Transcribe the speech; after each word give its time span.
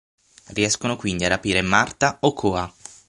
Riescono 0.47 0.95
quindi 0.95 1.25
a 1.25 1.27
rapire 1.27 1.61
Marta 1.61 2.17
Ochoa. 2.21 2.73